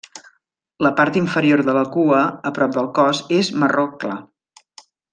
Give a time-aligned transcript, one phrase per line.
[0.85, 4.21] La part inferior de la cua a prop del cos és marró clar.